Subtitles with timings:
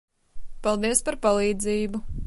[0.67, 2.07] Paldies par palīdzību.